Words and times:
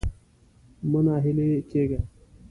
مه 0.91 0.99
ناهيلی 1.05 1.49
کېږه. 1.71 1.99